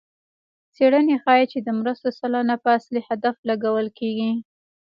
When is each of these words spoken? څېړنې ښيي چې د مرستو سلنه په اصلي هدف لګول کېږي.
څېړنې 0.75 1.15
ښيي 1.23 1.45
چې 1.51 1.59
د 1.61 1.69
مرستو 1.79 2.09
سلنه 2.19 2.55
په 2.63 2.69
اصلي 2.77 3.01
هدف 3.09 3.35
لګول 3.49 3.87
کېږي. 3.99 4.31